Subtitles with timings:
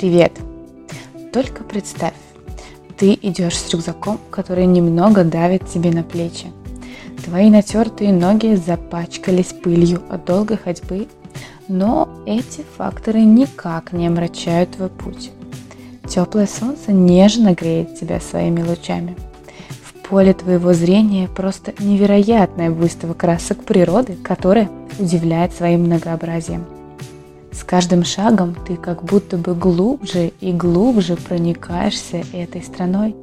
[0.00, 0.32] Привет!
[1.30, 2.14] Только представь,
[2.96, 6.46] ты идешь с рюкзаком, который немного давит тебе на плечи.
[7.22, 11.06] Твои натертые ноги запачкались пылью от долгой ходьбы,
[11.68, 15.32] но эти факторы никак не омрачают твой путь.
[16.08, 19.18] Теплое солнце нежно греет тебя своими лучами.
[19.82, 26.64] В поле твоего зрения просто невероятная выставка красок природы, которая удивляет своим многообразием–
[27.52, 33.16] с каждым шагом ты как будто бы глубже и глубже проникаешься этой страной.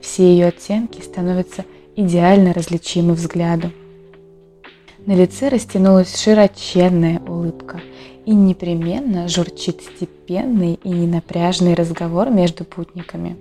[0.00, 1.64] Все ее оттенки становятся
[1.96, 3.70] идеально различимы взгляду.
[5.04, 7.80] На лице растянулась широченная улыбка
[8.24, 13.36] и непременно журчит степенный и ненапряжный разговор между путниками.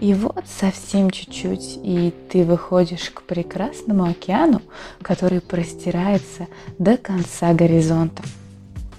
[0.00, 4.60] И вот совсем чуть-чуть, и ты выходишь к прекрасному океану,
[5.00, 6.48] который простирается
[6.78, 8.22] до конца горизонта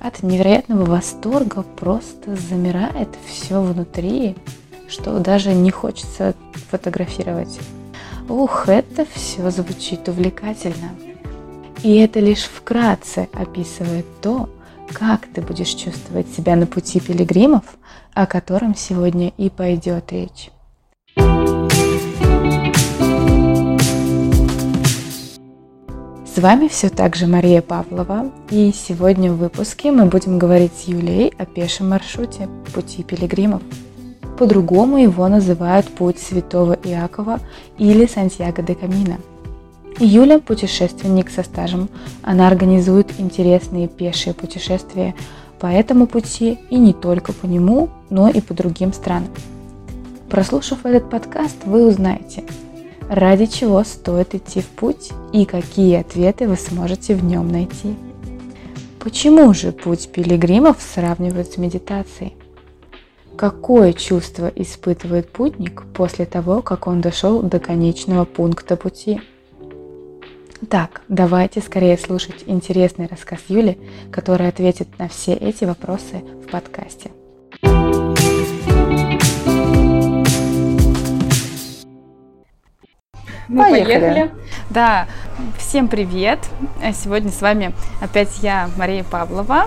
[0.03, 4.35] от невероятного восторга просто замирает все внутри,
[4.89, 6.36] что даже не хочется
[6.69, 7.58] фотографировать.
[8.28, 10.91] Ух, это все звучит увлекательно.
[11.83, 14.50] И это лишь вкратце описывает то,
[14.91, 17.63] как ты будешь чувствовать себя на пути пилигримов,
[18.13, 20.50] о котором сегодня и пойдет речь.
[26.34, 30.88] С вами все так же Мария Павлова, и сегодня в выпуске мы будем говорить с
[30.88, 33.62] Юлией о пешем маршруте «Пути пилигримов».
[34.40, 37.40] По-другому его называют «Путь святого Иакова»
[37.78, 39.20] или «Сантьяго де Камино».
[40.00, 41.88] Юля– путешественник со стажем.
[42.23, 45.14] Она организует интересные пешие путешествия
[45.59, 49.30] по этому пути и не только по нему, но и по другим странам.
[50.31, 52.44] Прослушав этот подкаст, вы узнаете–
[53.09, 57.96] ради чего стоит идти в путь и какие ответы вы сможете в нем найти.
[59.00, 62.36] Почему же путь пилигримов сравнивают с медитацией?
[63.36, 69.22] Какое чувство испытывает путник после того, как он дошел до конечного пункта пути?
[70.69, 73.78] Так, давайте скорее слушать интересный рассказ Юли,
[74.12, 77.12] который ответит на все эти вопросы в подкасте.
[83.48, 84.00] Мы поехали.
[84.00, 84.31] поехали.
[84.70, 85.08] Да,
[85.58, 86.40] всем привет.
[86.94, 89.66] Сегодня с вами опять я, Мария Павлова.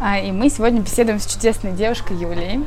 [0.00, 2.64] А, и мы сегодня беседуем с чудесной девушкой Юлией.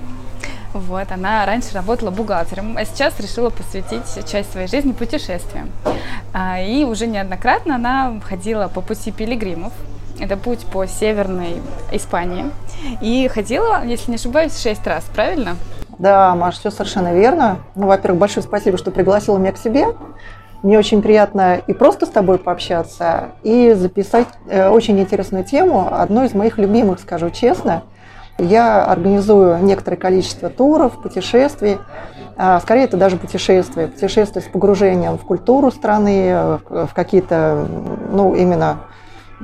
[0.74, 5.72] Вот, она раньше работала бухгалтером, а сейчас решила посвятить часть своей жизни путешествиям.
[6.34, 9.74] А, и уже неоднократно она ходила по пути пилигримов.
[10.20, 11.62] Это путь по северной
[11.92, 12.46] Испании.
[13.02, 15.58] И ходила, если не ошибаюсь, шесть раз, правильно?
[16.00, 17.60] Да, Маш, все совершенно верно.
[17.76, 19.88] Ну, во-первых, большое спасибо, что пригласила меня к себе.
[20.66, 26.24] Мне очень приятно и просто с тобой пообщаться, и записать э, очень интересную тему, одну
[26.24, 27.84] из моих любимых, скажу честно.
[28.40, 31.78] Я организую некоторое количество туров, путешествий,
[32.36, 37.68] а, скорее это даже путешествия, путешествия с погружением в культуру страны, в какие-то,
[38.12, 38.80] ну, именно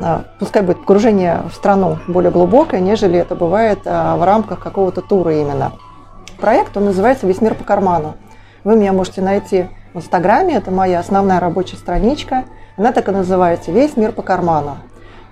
[0.01, 5.01] а, пускай будет погружение в страну более глубокое, нежели это бывает а, в рамках какого-то
[5.01, 5.73] тура именно.
[6.39, 8.15] Проект, он называется «Весь мир по карману».
[8.63, 12.45] Вы меня можете найти в Инстаграме, это моя основная рабочая страничка.
[12.77, 14.77] Она так и называется «Весь мир по карману».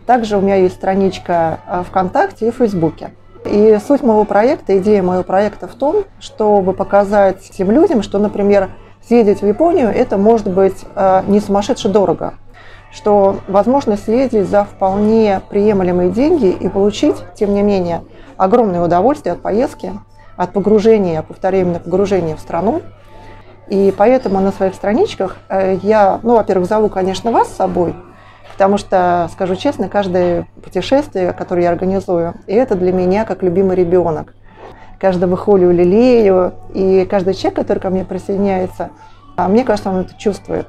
[0.06, 3.12] Также у меня есть страничка э, ВКонтакте и Фейсбуке.
[3.46, 8.70] И суть моего проекта, идея моего проекта в том, чтобы показать тем людям, что, например,
[9.08, 12.34] съездить в Японию, это может быть э, не сумасшедше дорого,
[12.92, 18.02] что возможно съездить за вполне приемлемые деньги и получить, тем не менее,
[18.36, 19.94] огромное удовольствие от поездки,
[20.36, 22.82] от погружения, повторяю, именно погружения в страну,
[23.70, 27.96] и поэтому на своих страничках э, я, ну, во-первых, зову, конечно, вас с собой,
[28.54, 33.76] потому что, скажу честно, каждое путешествие, которое я организую, и это для меня как любимый
[33.76, 34.34] ребенок.
[35.00, 38.90] Каждого холю лелею, и каждый человек, который ко мне присоединяется,
[39.38, 40.68] а, мне кажется, он это чувствует.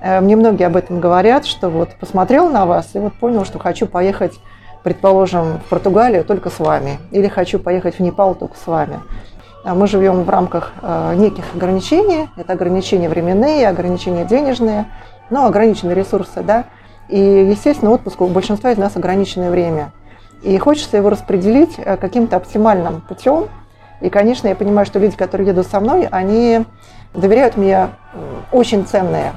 [0.00, 3.58] Э, мне многие об этом говорят, что вот посмотрел на вас и вот понял, что
[3.58, 4.38] хочу поехать,
[4.84, 9.00] предположим, в Португалию только с вами, или хочу поехать в Непал только с вами.
[9.64, 12.28] А мы живем в рамках э, неких ограничений.
[12.36, 14.86] Это ограничения временные, ограничения денежные,
[15.30, 16.64] но ограниченные ресурсы, да.
[17.08, 19.92] И, естественно, отпуск у большинства из нас ограниченное время.
[20.42, 23.48] И хочется его распределить э, каким-то оптимальным путем.
[24.00, 26.64] И, конечно, я понимаю, что люди, которые едут со мной, они
[27.14, 27.88] доверяют мне
[28.52, 29.32] очень ценное.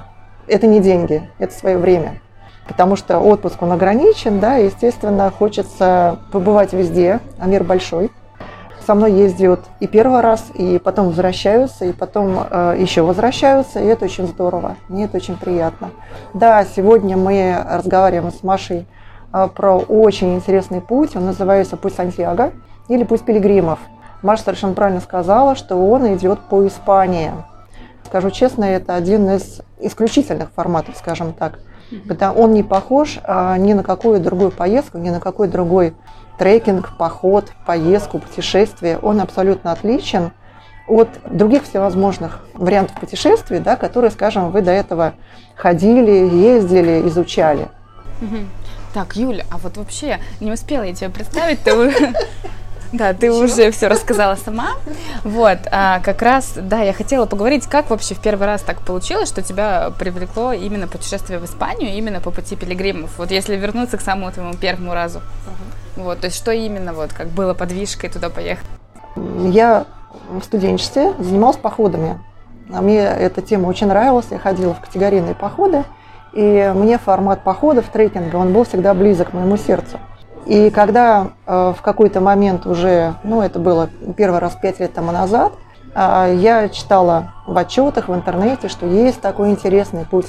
[0.45, 2.21] Это не деньги, это свое время.
[2.67, 8.11] Потому что отпуск, он ограничен, да, и, естественно, хочется побывать везде, а мир большой–
[8.91, 13.85] со мной ездят и первый раз, и потом возвращаются, и потом э, еще возвращаются, и
[13.85, 15.91] это очень здорово, мне это очень приятно.
[16.33, 18.85] Да, сегодня мы разговариваем с Машей
[19.31, 22.51] э, про очень интересный путь, он называется «Путь Сантьяго»
[22.89, 23.79] или «Путь пилигримов».
[24.23, 27.31] Маша совершенно правильно сказала, что он идет по Испании.
[28.05, 31.59] Скажу честно, это один из исключительных форматов, скажем так.
[32.07, 35.93] Потому он не похож а, ни на какую другую поездку, ни на какой другой
[36.37, 38.97] трекинг, поход, поездку, путешествие.
[38.99, 40.31] Он абсолютно отличен
[40.87, 45.13] от других всевозможных вариантов путешествий, да, которые, скажем, вы до этого
[45.55, 47.67] ходили, ездили, изучали.
[48.93, 51.71] Так, Юля, а вот вообще не успела я тебя представить, ты
[52.91, 54.71] да, ты уже все рассказала сама.
[55.23, 59.29] Вот, а как раз, да, я хотела поговорить, как вообще в первый раз так получилось,
[59.29, 63.17] что тебя привлекло именно путешествие в Испанию, именно по пути пилигримов.
[63.17, 65.19] Вот если вернуться к самому твоему первому разу.
[65.19, 66.03] Uh-huh.
[66.03, 68.65] Вот, то есть что именно вот, как было подвижкой туда поехать?
[69.15, 69.85] Я
[70.29, 72.19] в студенчестве занималась походами.
[72.73, 75.83] А мне эта тема очень нравилась, я ходила в категорийные походы,
[76.33, 79.99] и мне формат походов, трекинга, он был всегда близок к моему сердцу.
[80.45, 85.11] И когда э, в какой-то момент уже, ну это было первый раз пять лет тому
[85.11, 85.53] назад,
[85.93, 90.27] э, я читала в отчетах в интернете, что есть такой интересный путь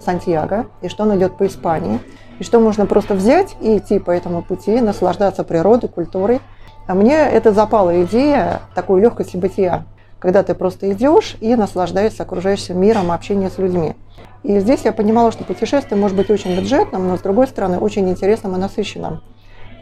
[0.00, 2.00] Сантьяго, и что он идет по Испании,
[2.40, 6.40] и что можно просто взять и идти по этому пути, наслаждаться природой, культурой.
[6.88, 9.84] А мне это запала идея такой легкости бытия,
[10.18, 13.94] когда ты просто идешь и наслаждаешься окружающим миром, общением с людьми.
[14.42, 18.10] И здесь я понимала, что путешествие может быть очень бюджетным, но с другой стороны очень
[18.10, 19.20] интересным и насыщенным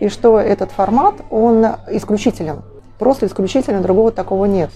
[0.00, 2.62] и что этот формат, он исключителен.
[2.98, 4.70] Просто исключительно другого такого нет.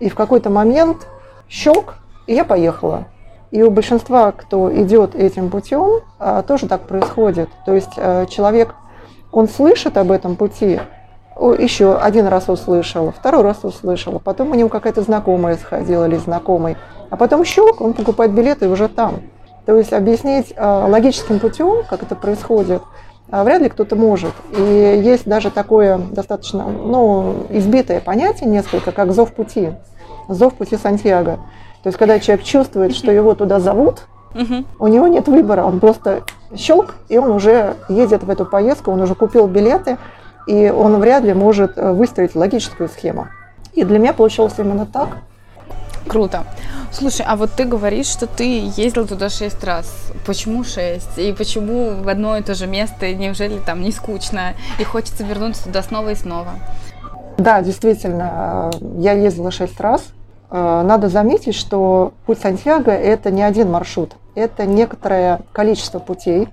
[0.00, 1.06] И в какой-то момент
[1.48, 1.96] щелк,
[2.26, 3.06] и я поехала.
[3.50, 7.48] И у большинства, кто идет этим путем, а, тоже так происходит.
[7.66, 8.74] То есть э, человек,
[9.32, 10.80] он слышит об этом пути,
[11.58, 16.76] еще один раз услышал, второй раз услышал, потом у него какая-то знакомая сходила или знакомый,
[17.10, 19.20] а потом щелк, он покупает билеты и уже там.
[19.64, 24.32] То есть объяснить э, логическим путем, как это происходит, а вряд ли кто-то может.
[24.56, 24.62] И
[25.04, 29.72] есть даже такое достаточно ну, избитое понятие несколько, как зов пути,
[30.28, 31.38] зов пути Сантьяго.
[31.82, 34.06] То есть, когда человек чувствует, что его туда зовут,
[34.78, 36.22] у него нет выбора, он просто
[36.54, 39.98] щелк, и он уже едет в эту поездку, он уже купил билеты,
[40.46, 43.28] и он вряд ли может э, выстроить логическую схему.
[43.74, 45.18] И для меня получилось именно так.
[46.06, 46.44] Круто.
[46.90, 50.10] Слушай, а вот ты говоришь, что ты ездил туда шесть раз.
[50.26, 51.18] Почему шесть?
[51.18, 53.14] И почему в одно и то же место?
[53.14, 54.54] Неужели там не скучно?
[54.78, 56.50] И хочется вернуться туда снова и снова?
[57.36, 60.02] Да, действительно, я ездила шесть раз.
[60.50, 64.14] Э, надо заметить, что путь Сантьяго– это не один маршрут.
[64.34, 66.48] Это некоторое количество путей.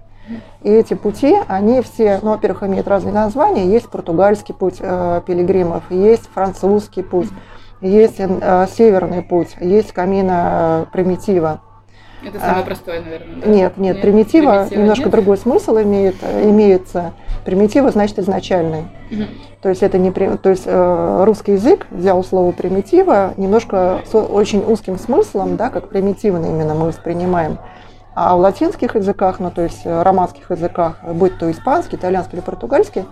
[0.63, 3.67] И эти пути, они все, ну, во-первых, имеют разные названия.
[3.67, 7.29] Есть португальский путь э, пилигримов, есть французский путь–
[7.81, 11.61] есть э, северный путь, есть камина э, примитива.
[12.23, 13.35] Это самое а, простое, наверное.
[13.35, 13.47] Да?
[13.47, 15.11] Нет, нет, нет примитива, примитива немножко нет?
[15.11, 17.13] другой смысл имеет, имеется.
[17.43, 18.85] Примитива значит изначальный.
[19.11, 19.23] Угу.
[19.61, 24.63] То есть это не то есть э, русский язык взял слово примитива немножко с очень
[24.63, 27.59] узким смыслом, да, как примитивно именно мы воспринимаем.
[28.15, 32.45] А в латинских языках, ну то есть э, романских языках, будь то испанский, итальянский или
[32.45, 33.05] португальский,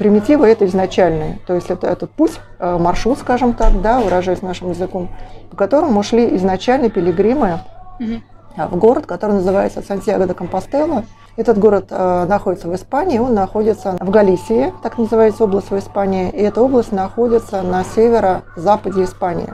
[0.00, 4.70] Примитивы это изначальные, то есть это этот путь, э, маршрут, скажем так, да, выражаясь нашим
[4.70, 5.10] языком,
[5.50, 7.58] по которому шли изначально пилигримы
[8.00, 8.22] угу.
[8.56, 11.04] в город, который называется Сантьяго де Компостела.
[11.36, 16.30] Этот город э, находится в Испании, он находится в Галисии, так называется область в Испании,
[16.30, 19.52] и эта область находится на северо-западе Испании.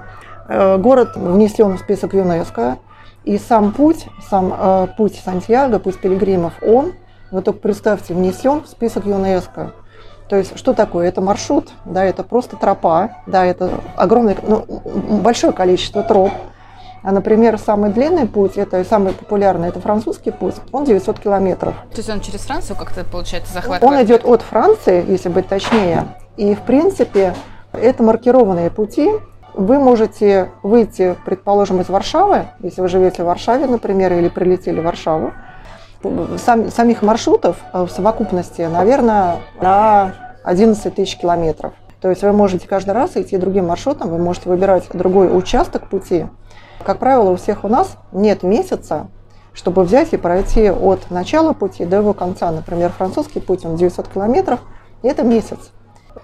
[0.48, 2.78] Э, город внесен в список ЮНЕСКО,
[3.24, 6.92] и сам путь, сам э, путь Сантьяго, путь пилигримов, он,
[7.32, 9.72] вы только представьте, внесен в список ЮНЕСКо.
[10.28, 11.08] То есть что такое?
[11.08, 14.64] Это маршрут, да, это просто тропа, да, это огромное, ну,
[15.22, 16.32] большое количество троп.
[17.02, 21.74] А, например, самый длинный путь, это самый популярный, это французский путь, он 900 километров.
[21.92, 23.84] То есть он через Францию как-то, получается, захватывает?
[23.84, 26.08] Он идет от Франции, если быть точнее.
[26.36, 27.34] И, в принципе,
[27.72, 29.08] это маркированные пути.
[29.54, 34.84] Вы можете выйти, предположим, из Варшавы, если вы живете в Варшаве, например, или прилетели в
[34.84, 35.32] Варшаву,
[36.38, 41.72] сам, самих маршрутов э, в совокупности, наверное, на 11 тысяч километров.
[42.00, 46.26] То есть вы можете каждый раз идти другим маршрутом, вы можете выбирать другой участок пути.
[46.84, 49.08] Как правило, у всех у нас нет месяца,
[49.52, 52.50] чтобы взять и пройти от начала пути до его конца.
[52.50, 54.60] Например, французский путь, он 900 километров,
[55.02, 55.72] и это месяц.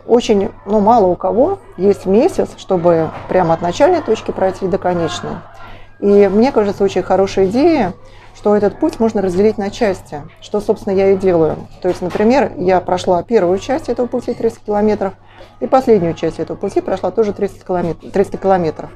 [0.06, 5.32] Очень ну, мало у кого есть месяц, чтобы прямо от начальной точки пройти до конечной.
[6.00, 7.94] И мне кажется, очень хорошая идея
[8.42, 11.58] что этот путь можно разделить на части, что, собственно, я и делаю.
[11.80, 15.14] То есть, например, я прошла первую часть этого пути 300 километров,
[15.60, 18.10] и последнюю часть этого пути прошла тоже 300 километров.
[18.10, 18.90] 300 километров.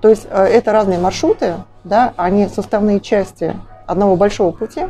[0.00, 3.56] То есть э, это разные маршруты, да, они составные части
[3.88, 4.86] одного большого пути,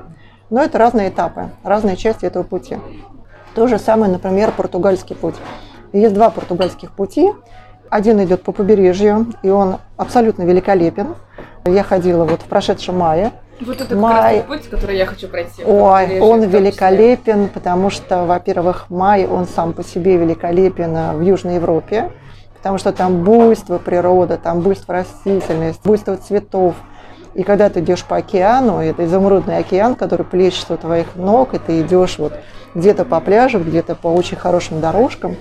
[0.50, 2.76] но это разные этапы, разные части этого пути.
[3.54, 5.36] То же самое, например, португальский путь.
[5.94, 7.32] Есть два португальских пути.
[7.88, 11.14] один идет по побережью, и он абсолютно великолепен.
[11.64, 13.32] Я ходила вот в прошедшем мае.
[13.60, 14.40] Вот это май...
[14.40, 15.62] как раз путь, который я хочу пройти.
[15.64, 21.56] Ой, он великолепен, потому что, во-первых, май, он сам по себе великолепен э, в Южной
[21.56, 22.10] Европе,
[22.56, 26.74] потому что там буйство природы, там буйство растительность, буйство цветов.
[27.34, 31.58] И когда ты идешь по океану, это изумрудный океан, который плещет у твоих ног, и
[31.58, 32.32] ты идешь вот
[32.74, 35.36] где-то по пляжу, где-то по очень хорошим дорожкам.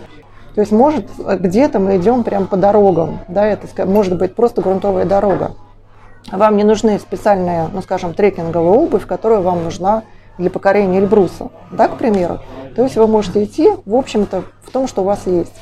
[0.56, 5.06] То есть, может, где-то мы идем прямо по дорогам, да, это может быть просто грунтовая
[5.06, 5.52] дорога.
[6.32, 10.04] Вам не нужны специальные, ну, скажем, трекинговая обувь, которая вам нужна
[10.38, 12.40] для покорения Эльбруса, да, к примеру.
[12.76, 15.54] То есть вы можете идти, в общем-то, в том, что у вас есть.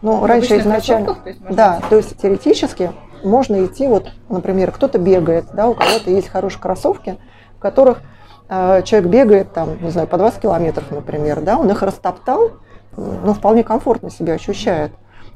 [0.00, 1.14] Но ну, раньше изначально...
[1.14, 2.92] То есть, да, то есть теоретически
[3.22, 7.18] можно идти, вот, например, кто-то бегает, да, у кого-то есть хорошие кроссовки,
[7.56, 8.02] в которых
[8.48, 12.52] э, человек бегает там, не знаю, по 20 километров, например, да, он их растоптал,
[12.96, 14.92] ну, вполне комфортно себя ощущает.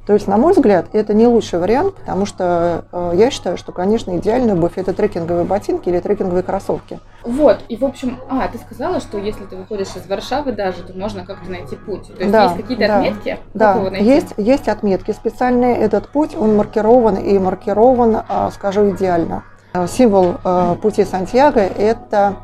[0.09, 3.73] То есть, на мой взгляд, это не лучший вариант, потому что э, я считаю, что,
[3.73, 6.99] конечно, идеальная обувь– это трекинговые ботинки или трекинговые кроссовки.
[7.25, 10.99] Вот, и, в общем, а, ты сказала, что если ты выходишь из Варшавы даже, то
[10.99, 12.07] можно как-то найти путь.
[12.07, 13.39] То есть, да, есть какие-то да, отметки?
[13.53, 15.77] Да, есть, есть отметки специальные.
[15.77, 19.45] Этот путь, он маркирован и маркирован, э, скажу, идеально.
[19.75, 22.37] Э, символ э, пути Сантьяго– это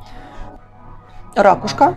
[1.34, 1.96] ракушка,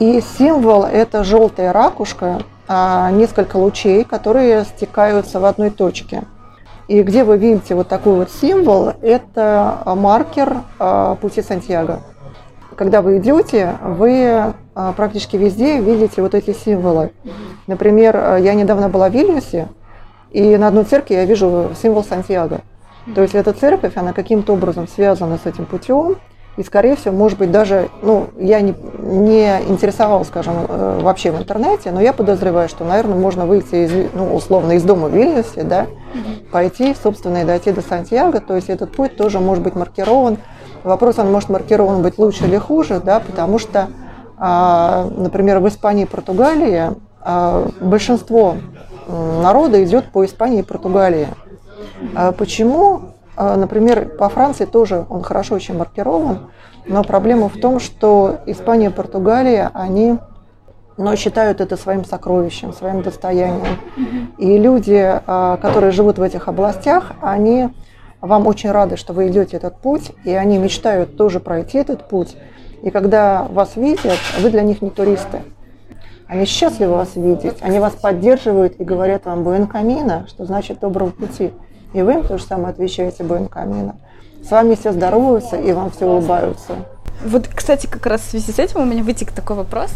[0.00, 6.24] и символ– это желтая ракушка, несколько лучей, которые стекаются в одной точке.
[6.88, 12.00] И где вы видите вот такой вот символ, это маркер а, пути Сантьяго.
[12.76, 17.12] Когда вы идете, вы а, практически везде видите вот эти символы.
[17.66, 19.68] Например, я недавно была в Вильнюсе,
[20.30, 22.62] и на одной церкви я вижу символ Сантьяго.
[23.14, 26.16] То есть эта церковь, она каким-то образом связана с этим путем,
[26.58, 31.38] и, скорее всего, может быть, даже, ну, я не, не интересовалась, скажем, э, вообще в
[31.38, 35.62] интернете, но я подозреваю, что, наверное, можно выйти, из, ну, условно, из дома в Вильнюсе,
[35.62, 35.86] да,
[36.50, 38.40] пойти, собственно, и дойти до Сантьяго.
[38.40, 40.38] То есть этот путь тоже может быть маркирован.
[40.82, 43.86] Вопрос, он может маркирован быть лучше или хуже, да, потому что,
[44.36, 48.56] а, например, в Испании и Португалии а, большинство
[49.06, 51.28] народа идет по Испании и Португалии.
[52.16, 53.14] А почему?
[53.40, 56.50] А, например, по Франции тоже он хорошо очень маркирован,
[56.86, 60.18] но проблема в том, что Испания и Португалия, они
[60.96, 63.78] но считают это своим сокровищем, своим достоянием.
[64.38, 67.68] И люди, а, которые живут в этих областях, они
[68.20, 72.36] вам очень рады, что вы идете этот путь, и они мечтают тоже пройти этот путь.
[72.82, 75.42] И когда вас видят, вы для них не туристы.
[76.26, 81.10] Они счастливы вас видеть, они вас поддерживают и говорят вам «Буэн камина», что значит «доброго
[81.10, 81.52] пути».
[81.92, 83.96] И вы им то же самое отвечаете Буэн Камина.
[84.42, 86.76] С вами все здороваются и вам все улыбаются.
[87.24, 89.90] Вот, кстати, как раз в связи с этим у меня вытек такой вопрос.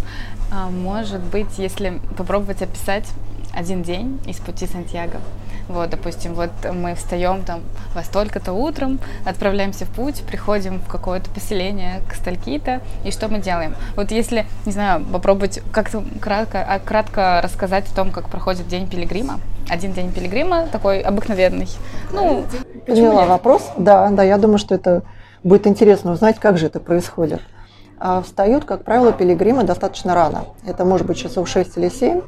[0.50, 3.06] А, может быть, если попробовать описать
[3.54, 5.21] один день из пути Сантьяго.
[5.68, 7.61] Вот, допустим, вот мы встаем там
[7.94, 13.38] во столько-то утром, отправляемся в путь, приходим в какое-то поселение к стальки-то, и что мы
[13.38, 13.75] делаем?
[13.97, 18.88] Вот если, не знаю, попробовать как-то кратко, а, кратко рассказать о том, как проходит день
[18.88, 21.68] пилигрима, один день пилигрима, такой обыкновенный.
[22.12, 22.44] Ну,
[22.87, 23.71] Поняла вопрос.
[23.76, 25.02] Да, да, я думаю, что это
[25.44, 27.40] будет интересно узнать, как же это происходит.
[27.99, 30.47] А встают, как правило, пилигримы достаточно рано.
[30.66, 32.21] Это может быть часов 6 или 7.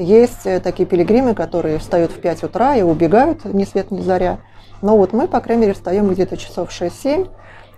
[0.00, 4.38] Есть э, такие пилигримы, которые встают в 5 утра и убегают ни свет ни заря.
[4.80, 7.28] Но вот мы, по крайней мере, встаем где-то часов 6-7,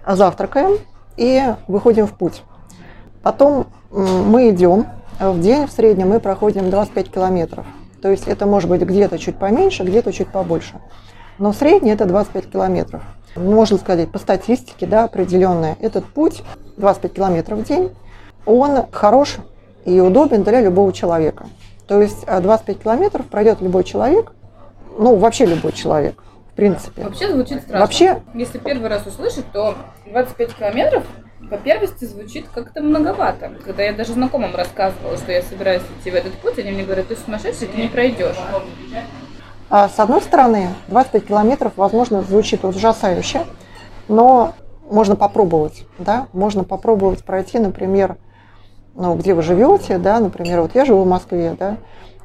[0.06, 0.78] завтракаем
[1.16, 2.44] и выходим в путь.
[3.24, 4.86] Потом мы идем.
[5.18, 7.66] В день в среднем мы проходим 25 километров.
[8.00, 10.80] То есть это может быть где-то чуть поменьше, где-то чуть побольше.
[11.38, 13.02] Но средний это 25 километров.
[13.34, 16.44] Можно сказать, по статистике, да, определенная, этот путь
[16.76, 17.90] 25 километров в день,
[18.46, 19.38] он хорош
[19.84, 21.46] и удобен для любого человека.
[21.92, 24.32] То есть 25 э, километров пройдет любой человек,
[24.96, 27.02] ну, вообще любой человек, в принципе.
[27.02, 27.80] Вообще звучит страшно.
[27.80, 29.74] Вообще, если первый раз услышать, то
[30.06, 31.02] 25 километров
[31.50, 33.52] по первости звучит как-то многовато.
[33.62, 37.08] Когда я даже знакомым рассказывала, что я собираюсь идти в этот путь, они мне говорят,
[37.08, 38.38] ты сумасшедший, ты не пройдешь.
[39.68, 43.44] А с одной стороны, 25 километров, возможно, звучит ужасающе,
[44.08, 44.54] но
[44.88, 48.16] можно попробовать, да, можно попробовать пройти, например,
[48.94, 51.76] ну, где вы живете, да, например, вот я живу в Москве, да,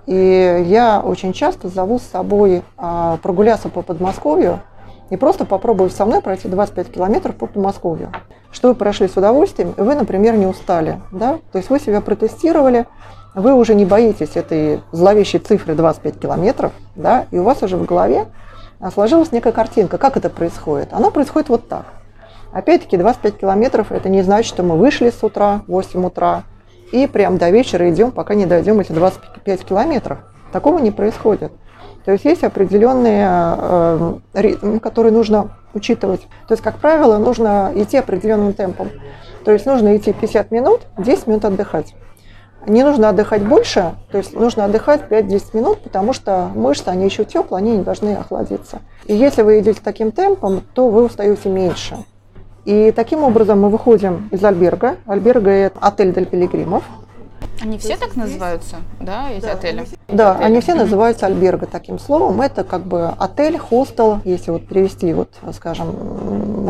[0.06, 4.62] и я очень часто зову с собой а, прогуляться по Подмосковью,
[5.10, 8.12] и просто попробовать со мной пройти 25 километров по Подмосковью.
[8.52, 11.02] Что вы прошли с удовольствием, вы, например, не устали.
[11.12, 11.40] Да?
[11.52, 12.86] То есть вы себя протестировали,
[13.36, 17.26] вы уже не боитесь этой зловещей цифры 25 километров, да?
[17.32, 18.26] и у вас уже в голове
[18.94, 19.98] сложилась некая картинка.
[19.98, 20.90] Как это происходит?
[20.92, 21.86] Оно происходит вот так.
[22.52, 26.44] Опять-таки 25 километров это не значит, что мы вышли с утра, 8 утра,
[26.91, 30.20] и прям до вечера идем, пока не дойдем эти 25 километров.
[30.51, 31.51] Такого не происходит.
[32.06, 36.22] То есть есть определенные э, ритмы, которые нужно учитывать.
[36.48, 38.89] То есть, как правило, нужно идти определенным темпом.
[39.44, 41.96] То есть нужно идти 50 минут, 10 минут отдыхать.
[42.65, 47.24] Не нужно отдыхать больше, то есть нужно отдыхать 5-10 минут, потому что мышцы, они еще
[47.24, 48.79] теплые, они не должны охладиться.
[49.06, 51.98] И если вы идете таким темпом, то вы устаете меньше.
[52.68, 54.98] И таким образом мы выходим из альберга.
[55.06, 56.84] Альберга– это отель для пилигримов.
[57.62, 59.86] Они все так называются, да, эти да, отели?
[60.10, 60.44] Да, отели.
[60.44, 62.42] они все называются альберго таким словом.
[62.42, 65.96] Это как бы отель, хостел, если вот перевести вот, скажем,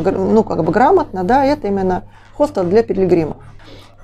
[0.03, 2.03] ну как бы грамотно, да, это именно
[2.35, 3.37] хостел для пилигримов.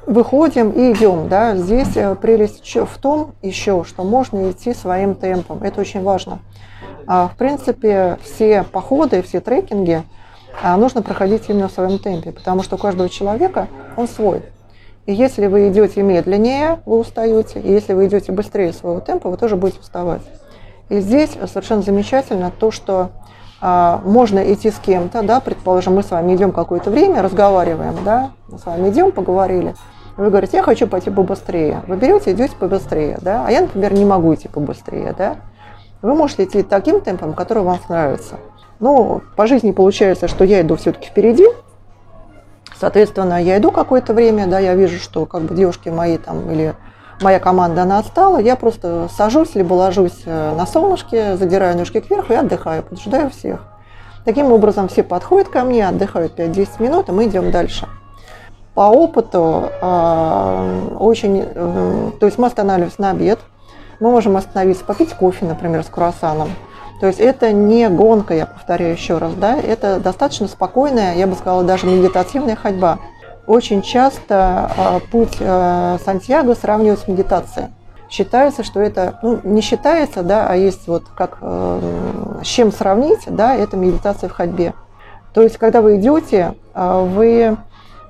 [0.08, 1.56] Выходим и идем, да.
[1.56, 5.62] Здесь э, прелесть в том еще, что можно идти своим темпом.
[5.62, 6.40] Это очень важно.
[7.06, 10.04] А, в принципе, все походы, все трекинги
[10.78, 13.68] нужно проходить именно в своем темпе, потому что у каждого человека
[13.98, 14.44] он свой.
[15.06, 17.60] И если вы идете медленнее, вы устаете.
[17.60, 20.22] И если вы идете быстрее своего темпа, вы тоже будете уставать.
[20.90, 23.12] И здесь совершенно замечательно то, что
[23.60, 28.32] а, можно идти с кем-то, да, предположим, мы с вами идем какое-то время, разговариваем, да,
[28.50, 29.76] мы с вами идем, поговорили.
[30.18, 31.82] Вы говорите, я хочу пойти побыстрее.
[31.88, 35.38] Вы берете, идете побыстрее, да, а я, например, не могу идти побыстрее, да.
[36.02, 38.36] Вы можете идти таким темпом, который вам нравится.
[38.84, 41.48] Ну, по жизни получается, что я иду все-таки впереди,
[42.78, 46.75] Соответственно, я иду какое-то время, да, я вижу, что как бы девушки мои там или
[47.22, 52.34] моя команда, она отстала, я просто сажусь, либо ложусь э, на солнышке, задираю ножки кверху
[52.34, 53.62] и отдыхаю, поджидаю всех.
[54.25, 57.88] Таким образом, все подходят ко мне, отдыхают 5-10 минут, и мы идем дальше.
[58.74, 63.40] По опыту э, очень, э, то есть мы останавливаемся на обед,
[64.02, 66.50] мы можем остановиться, попить кофе, например, с круассаном,
[67.04, 71.36] то есть это не гонка, я повторяю еще раз, да, это достаточно спокойная, я бы
[71.36, 73.00] сказала, даже медитативная ходьба.
[73.46, 77.68] Очень часто э, путь э, Сантьяго сравнивают с медитацией.
[78.10, 83.24] Считается, что это, ну, не считается, да, а есть вот как, э, с чем сравнить,
[83.28, 84.74] да, это медитация в ходьбе.
[85.34, 87.58] То есть, когда вы идете, э, вы,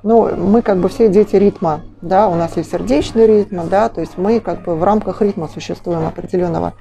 [0.04, 4.02] ну, мы как бы все дети ритма, да, у нас есть сердечный ритм, да, то
[4.02, 6.74] есть мы как бы в рамках ритма существуем определенного.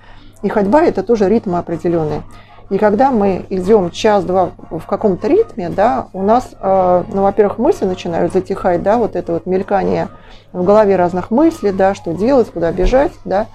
[0.43, 2.23] И ходьба– это тоже ритм определенный.
[2.71, 7.85] И когда мы идем час-два в каком-то ритме, да, у нас, э, ну, во-первых, мысли
[7.85, 10.09] начинают затихать, да, вот это вот мелькание
[10.53, 13.47] в голове разных мыслей, да, что делать, куда бежать, да.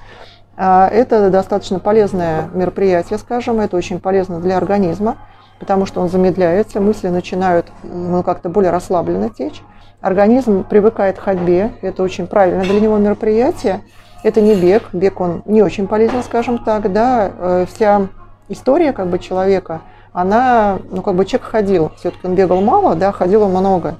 [0.56, 5.18] А, это достаточно полезное мероприятие, скажем, это очень полезно для организма,
[5.60, 9.62] потому что он замедляется, мысли начинают ну, как-то более расслабленно течь.
[10.02, 13.82] Организм привыкает к ходьбе, это очень правильно для него мероприятие.
[14.24, 18.08] Это не бег, бег он не очень полезен, скажем так, да, э, вся
[18.50, 23.12] история как бы человека, она, ну как бы человек ходил, все-таки он бегал мало, да,
[23.12, 23.96] ходил много.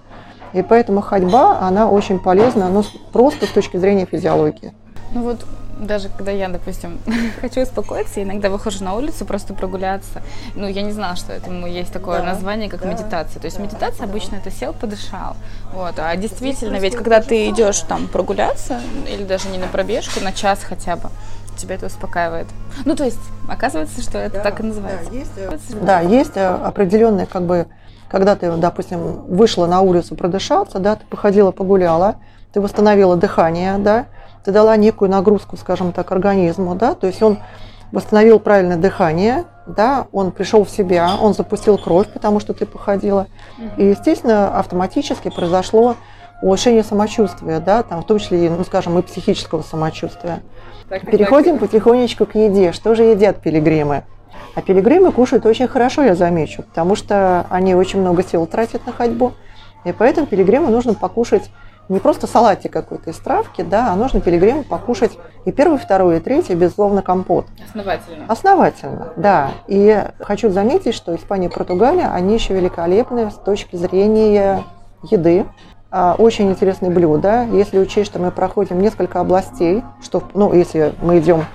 [0.54, 4.74] И поэтому ходьба, она очень полезна, ну, просто с точки зрения физиологии.
[5.14, 5.46] Ну вот
[5.80, 7.00] даже когда я, допустим,
[7.42, 10.22] хочу успокоиться, я иногда выхожу на улицу просто прогуляться.
[10.56, 13.40] Ну, я не знала, что этому есть такое да, название, как да, медитация.
[13.40, 14.12] То есть да, медитация да.
[14.12, 15.36] обычно это сел, подышал.
[15.74, 16.00] Вот.
[16.00, 20.64] А действительно, ведь когда ты идешь там прогуляться, или даже не на пробежку, на час
[20.64, 21.10] хотя бы,
[21.58, 22.48] тебя это успокаивает.
[22.86, 25.10] Ну, то есть, оказывается, что это да, так и называется.
[25.10, 27.68] Да, есть, да, есть э, определенные, как бы,
[28.10, 32.18] когда ты, допустим, вышла на улицу продышаться, да, ты походила, погуляла,
[32.54, 34.06] ты восстановила дыхание, да,
[34.48, 37.40] ты дала некую нагрузку, скажем так, организму, да, то есть он
[37.92, 43.28] восстановил правильное дыхание, да, он пришел в себя, он запустил кровь, потому что ты походила.
[43.76, 45.98] И, естественно, автоматически произошло
[46.42, 50.40] улучшение самочувствия, да, там, в том числе, ну, скажем, и психического самочувствия.
[50.88, 51.68] Так, Переходим так.
[51.68, 52.72] потихонечку к еде.
[52.72, 54.06] Что же едят пилигримы?
[54.56, 58.94] А пилигримы кушают очень хорошо, я замечу, потому что они очень много сил тратят на
[58.94, 59.34] ходьбу.
[59.84, 61.52] И поэтому пилигриму нужно покушать
[61.90, 66.20] не просто салатик какой-то из травки, да, а нужно пилигриму покушать и первый, второй, и
[66.20, 67.46] третий, безусловно, компот.
[67.66, 68.26] Основательно.
[68.28, 69.52] Основательно, да.
[69.68, 74.64] И хочу заметить, что Испания и Португалия, они еще великолепны с точки зрения
[75.04, 75.46] еды.
[75.90, 77.46] А, очень интересные блюда.
[77.46, 81.46] Если учесть, что мы проходим несколько областей, что, ну, если мы идем,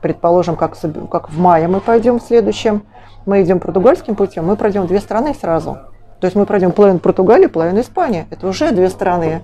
[0.00, 0.76] предположим, как,
[1.10, 2.84] как в мае мы пойдем в следующем,
[3.26, 5.78] мы идем португальским путем, мы пройдем две страны сразу–
[6.22, 8.26] то есть мы пройдем половину Португалии, половину Испании.
[8.30, 9.42] Это уже две страны.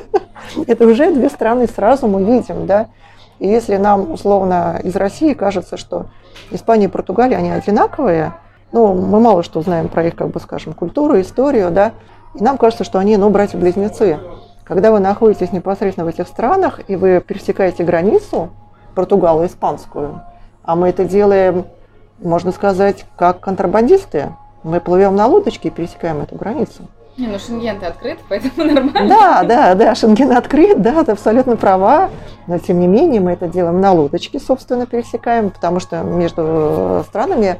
[0.66, 2.88] Это уже две страны сразу мы видим, да.
[3.38, 6.06] И если нам, условно, из России кажется, что
[6.50, 8.34] Испания и Португалия, они одинаковые,
[8.72, 11.92] ну, мы мало что знаем про их, как бы, скажем, культуру, историю, да,
[12.34, 14.18] и нам кажется, что они, ну, братья-близнецы.
[14.64, 18.50] Когда вы находитесь непосредственно в этих странах, и вы пересекаете границу,
[18.96, 20.20] португало-испанскую,
[20.64, 21.66] а мы это делаем,
[22.18, 26.82] можно сказать, как контрабандисты, мы плывем на лодочке и пересекаем эту границу.
[27.18, 29.08] Не, ну Шенген-то открыт, поэтому нормально.
[29.08, 32.10] Да, да, да, Шенген открыт, да, ты абсолютно права.
[32.46, 37.02] Но тем не менее мы это делаем на лодочке, собственно, пересекаем, потому что между э,
[37.08, 37.58] странами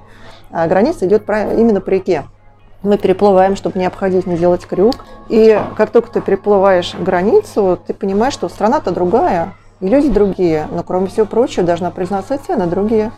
[0.50, 2.24] а, граница идет именно по реке.
[2.84, 5.04] Мы переплываем, чтобы не обходить, не делать крюк.
[5.28, 10.68] И как только ты переплываешь границу, ты понимаешь, что страна-то другая, и люди другие.
[10.70, 13.10] Но, кроме всего прочего, должна признаться, цены другие.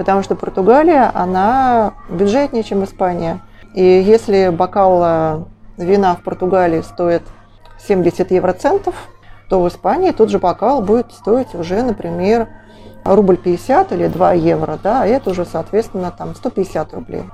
[0.00, 3.40] Потому что Португалия, она бюджетнее, чем Испания.
[3.74, 5.42] И если бокал э,
[5.76, 7.20] вина в Португалии стоит
[7.86, 8.94] 70 евроцентов,
[9.50, 12.48] то в Испании тот же бокал будет стоить уже, например,
[13.04, 17.24] рубль 50 или 2 евро, да, а это уже, соответственно, там 150 рублей.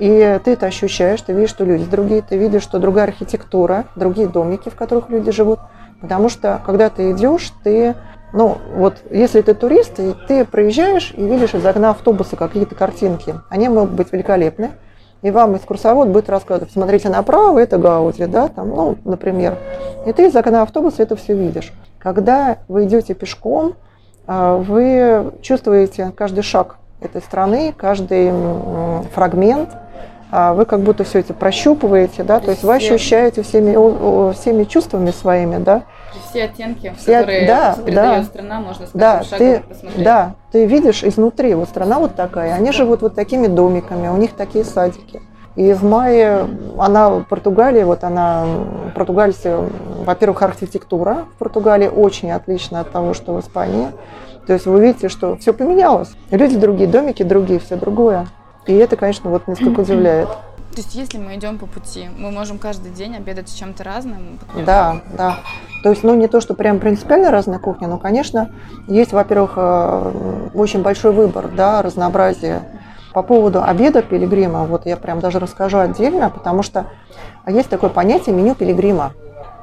[0.00, 4.26] И ты это ощущаешь, ты видишь, что люди другие, ты видишь, что другая архитектура, другие
[4.26, 5.60] домики, в которых люди живут.
[6.00, 7.94] Потому что, когда ты идешь, ты,
[8.32, 13.34] ну, вот, если ты турист, и ты проезжаешь и видишь из окна автобуса какие-то картинки.
[13.48, 14.72] Они могут быть великолепны.
[15.22, 19.56] И вам экскурсовод будет рассказывать, смотрите направо, это Гауди, да, там, ну, например.
[20.06, 21.72] И ты из окна автобуса это все видишь.
[21.98, 23.74] Когда вы идете пешком,
[24.26, 28.32] а, вы чувствуете каждый шаг этой страны, каждый
[29.14, 29.70] фрагмент,
[30.54, 35.58] вы как будто все это прощупываете, да, то есть вы ощущаете всеми, всеми чувствами своими,
[35.58, 35.82] да.
[36.30, 40.04] Все оттенки, все, которые да, да, страна, можно сказать, да, ты, посмотреть.
[40.04, 44.32] Да, ты видишь изнутри, вот страна вот такая, они живут вот такими домиками, у них
[44.32, 45.20] такие садики.
[45.56, 46.46] И в мае
[46.78, 48.44] она, Португалия, вот она,
[48.94, 49.56] португальцы,
[50.04, 53.88] во-первых, архитектура в Португалии очень отлична от того, что в Испании.
[54.46, 56.10] То есть вы видите, что все поменялось.
[56.30, 58.26] Люди другие, домики другие, все другое.
[58.66, 60.28] И это, конечно, вот несколько удивляет.
[60.28, 64.38] То есть, если мы идем по пути, мы можем каждый день обедать с чем-то разным?
[64.66, 65.38] Да, да.
[65.82, 68.50] То есть, ну, не то, что прям принципиально разная кухня, но, конечно,
[68.86, 72.60] есть, во-первых, э, очень большой выбор, да, разнообразие.
[73.14, 76.86] По поводу обеда пилигрима, вот я прям даже расскажу отдельно, потому что
[77.46, 79.12] есть такое понятие меню пилигрима.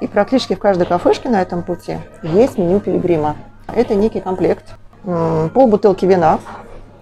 [0.01, 3.35] И практически в каждой кафешке на этом пути есть меню пилигрима.
[3.67, 4.65] Это некий комплект.
[5.03, 6.39] Пол бутылки вина,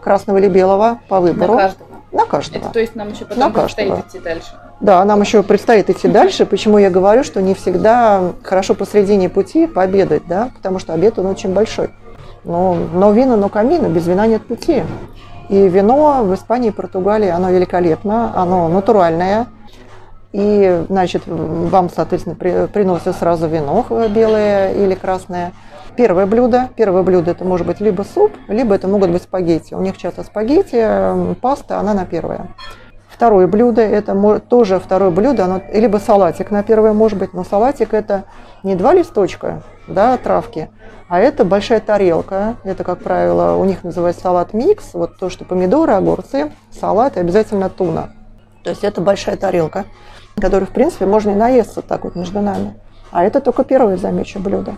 [0.01, 1.53] красного или белого, по выбору.
[1.53, 1.90] На каждого?
[2.11, 2.63] На каждого.
[2.63, 4.51] Это, то есть нам еще потом предстоит идти дальше?
[4.81, 6.45] Да, нам еще предстоит идти дальше.
[6.45, 11.27] Почему я говорю, что не всегда хорошо посредине пути пообедать, да, потому что обед он
[11.27, 11.89] очень большой.
[12.43, 14.83] Но, но вино, но камина, без вина нет пути.
[15.49, 19.47] И вино в Испании и Португалии, оно великолепно, оно натуральное.
[20.33, 25.53] И, значит, вам, соответственно, при, приносят сразу вино белое или красное–
[25.95, 26.69] Первое блюдо.
[26.75, 29.73] Первое блюдо это может быть либо суп, либо это могут быть спагетти.
[29.73, 32.47] У них часто спагетти, паста, она на первое.
[33.09, 37.93] Второе блюдо, это тоже второе блюдо, оно, либо салатик на первое может быть, но салатик
[37.93, 38.23] это
[38.63, 40.71] не два листочка, да, травки,
[41.07, 42.55] а это большая тарелка.
[42.63, 44.93] Это, как правило, у них называется салат микс.
[44.93, 48.11] Вот то, что помидоры, огурцы, салат и обязательно туна.
[48.63, 49.83] То есть это большая тарелка,
[50.39, 52.75] которую, в принципе, можно и наесться так вот между нами.
[53.11, 54.75] А это только первое, замечу, блюдо.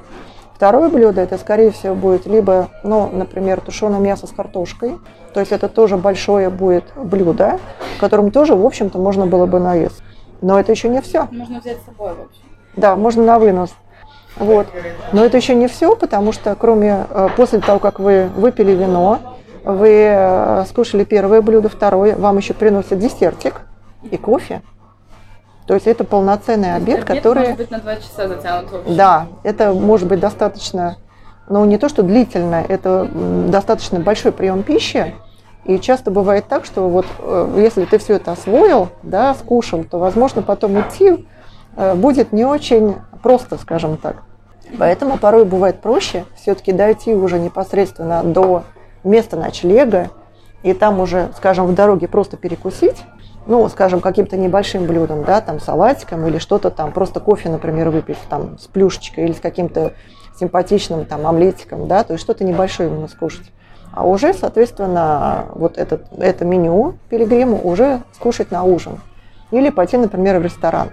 [0.63, 4.97] Второе блюдо это, скорее всего, будет либо, ну, например, тушеное мясо с картошкой.
[5.33, 7.59] То есть это тоже большое будет блюдо,
[7.99, 10.01] которым тоже, в общем-то, можно было бы наесть.
[10.41, 11.27] Но это еще не все.
[11.31, 12.39] Можно взять с собой вообще.
[12.77, 13.75] Да, можно на вынос.
[14.37, 14.67] Вот.
[15.11, 19.19] Но это еще не все, потому что кроме э, после того, как вы выпили вино,
[19.65, 23.63] вы э, скушали первое блюдо, второе, вам еще приносят десертик
[24.09, 24.61] и кофе.
[25.67, 27.43] То есть это полноценный обед, обед который...
[27.43, 28.93] может быть на два часа затянут вообще.
[28.93, 30.97] Да, это может быть достаточно,
[31.47, 33.07] ну не то что длительно, это
[33.47, 35.13] достаточно большой прием пищи.
[35.65, 39.97] И часто бывает так, что вот э, если ты все это освоил, да, скушал, то,
[39.97, 41.25] возможно, потом идти
[41.77, 44.23] э, будет не очень просто, скажем так.
[44.77, 48.63] Поэтому порой бывает проще все-таки дойти уже непосредственно до
[49.05, 50.09] места ночлега,
[50.63, 53.03] и там уже, скажем, в дороге просто перекусить,
[53.45, 58.17] ну, скажем, каким-то небольшим блюдом, да, там салатиком или что-то там, просто кофе, например, выпить
[58.29, 59.93] там с плюшечкой или с каким-то
[60.39, 63.51] симпатичным там омлетиком, да, то есть что-то небольшое именно скушать.
[63.93, 68.99] А уже, соответственно, вот этот, это меню пилигриму уже скушать на ужин.
[69.51, 70.89] Или пойти, например, в ресторан.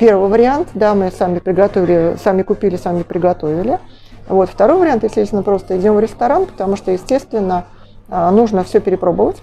[0.00, 3.78] Первый вариант, да, мы сами приготовили, сами купили, сами приготовили.
[4.26, 7.66] Вот второй вариант, естественно, просто идем в ресторан, потому что, естественно,
[8.08, 9.36] а, нужно все перепробовать.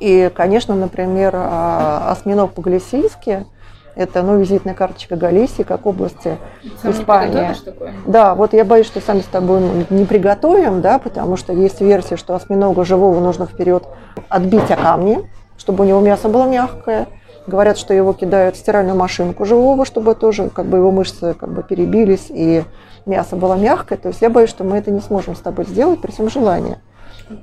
[0.00, 3.46] И, конечно, например, а, осьминог по-галисийски–
[3.98, 6.38] это ну, визитная карточка Галисии как области
[6.80, 7.52] Сам Испании.
[7.64, 7.92] такое?
[8.06, 12.16] Да, вот я боюсь, что сами с тобой не приготовим, да, потому что есть версия,
[12.16, 13.82] что осьминога живого нужно вперед
[14.28, 17.08] отбить о камни, чтобы у него мясо было мягкое.
[17.48, 21.50] Говорят, что его кидают в стиральную машинку живого, чтобы тоже как бы его мышцы как
[21.52, 22.62] бы перебились и
[23.04, 23.96] мясо было мягкое.
[23.96, 26.76] То есть я боюсь, что мы это не сможем с тобой сделать при всем желании.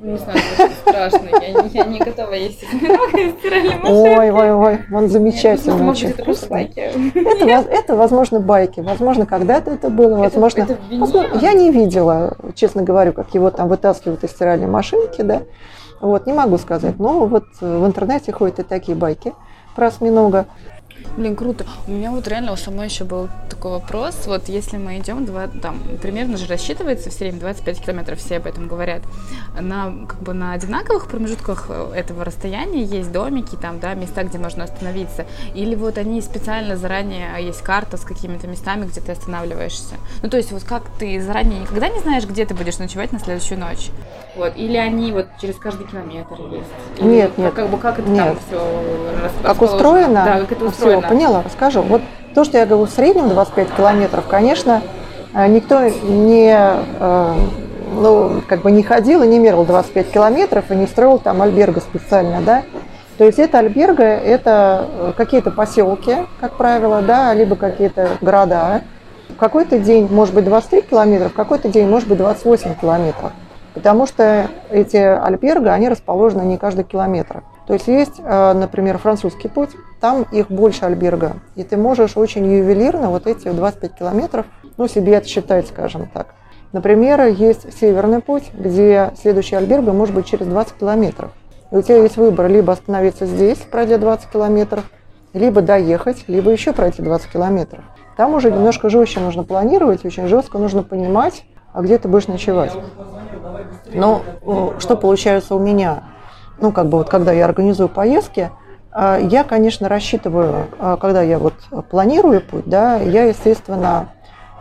[0.02, 0.39] Не знаю,
[0.82, 1.30] страшно.
[1.41, 4.17] Я, не- я не готова есть осьминога из стиральной машинки.
[4.17, 6.71] Ой, ой, ой, он замечательно, Может очень вкусный.
[6.76, 8.80] Это, это, возможно, байки.
[8.80, 10.63] Возможно, когда-то это было, возможно...
[10.63, 15.43] это возможно, я не видела, честно говорю, как его там вытаскивают из стиральной машинки, да.
[16.02, 17.00] Вот, не могу сказать.
[17.00, 19.34] Но вот в интернете ходят и такие байки
[19.76, 20.45] про осьминога.
[21.17, 21.65] Блин, круто.
[21.87, 24.15] У меня вот реально у самой еще был такой вопрос.
[24.25, 28.47] Вот если мы идем, два, там, примерно же рассчитывается все время 25 километров, все об
[28.47, 29.01] этом говорят.
[29.59, 34.37] На, как бы на одинаковых промежутках э, этого расстояния есть домики, там, да, места, где
[34.37, 35.25] можно остановиться.
[35.53, 39.95] Или вот они специально заранее, а, есть карта с какими-то местами, где ты останавливаешься.
[40.21, 43.19] Ну, то есть вот как ты заранее никогда не знаешь, где ты будешь ночевать на
[43.19, 43.89] следующую ночь?
[44.35, 44.53] Вот.
[44.57, 46.67] Или они вот через каждый километр есть?
[46.97, 47.53] Или Нет, как- нет.
[47.53, 48.25] Как бы как это Нет.
[48.25, 50.25] там все Как устроено?
[50.25, 51.19] Да, как это Всё, устроено.
[51.19, 51.81] поняла, расскажу.
[51.81, 52.01] Вот
[52.34, 54.81] то, что я говорю в среднем 25 километров, конечно,
[55.34, 57.34] э, никто не, э,
[57.93, 61.79] ну, как бы не ходил и не мерил 25 километров и не строил там альберга
[61.79, 62.63] специально, да.
[63.17, 68.81] То есть это альберга, это э, какие-то поселки, как правило, да, либо какие-то города.
[69.29, 73.31] В какой-то день может быть 23 километра, в какой-то день может быть 28 километров.
[73.73, 77.43] Потому что эти альберга, они расположены не каждый километр.
[77.67, 81.38] То есть есть, э, например, французский путь, там их больше альберга.
[81.56, 84.45] И ты можешь очень ювелирно вот эти 25 километров,
[84.78, 86.36] ну, себе отсчитать, скажем так.
[86.73, 91.32] Например, есть северный путь, где следующий альберга может быть через 20 километров.
[91.71, 94.84] И у тебя есть выбор либо остановиться здесь, пройдя 20 километров,
[95.34, 97.84] либо доехать, либо еще пройти 20 километров.
[98.15, 102.73] Там уже немножко жестче нужно планировать, очень жестко нужно понимать, а где ты будешь ночевать.
[103.93, 106.04] Но э, что получается у меня?
[106.59, 108.51] Ну, как бы вот когда я организую поездки,
[108.93, 111.53] э, я, конечно, рассчитываю, э, когда я вот
[111.89, 114.09] планирую путь, да, я, естественно,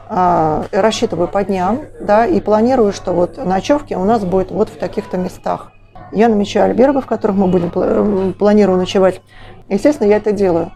[0.09, 4.77] э, рассчитываю по дням, да, и планирую, что вот ночевки у нас будет вот в
[4.79, 5.73] таких-то местах.
[6.13, 9.21] Я намечаю альберги, в которых мы будем пла- планирую ночевать.
[9.69, 10.73] Естественно, я это делаю.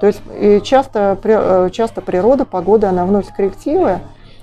[0.00, 4.00] То есть и часто, э, часто природа, погода, она вносит коррективы.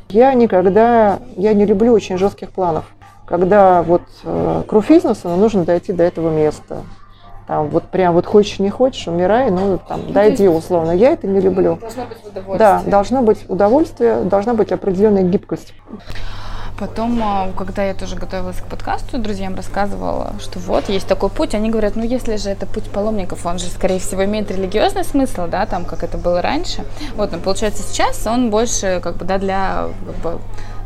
[0.09, 2.85] Я никогда, я не люблю очень жестких планов.
[3.31, 6.81] Когда вот э, к руфизнесу нужно дойти до этого места.
[7.47, 10.91] Там вот прям вот хочешь, не хочешь, умирай, ну там дойди условно.
[10.91, 11.77] Я это не люблю.
[11.77, 12.57] Должно быть удовольствие.
[12.59, 15.73] Да, должно быть удовольствие, должна быть определенная гибкость.
[16.77, 21.53] Потом, а, когда я тоже готовилась к подкасту, друзьям рассказывала, что вот, есть такой путь.
[21.55, 25.45] Они говорят, ну, если же это путь паломников, он же, скорее всего, имеет религиозный смысл,
[25.47, 26.83] да, там, как это было раньше.
[27.15, 30.41] Вот, но получается сейчас он больше, как бы, да, для, как бы,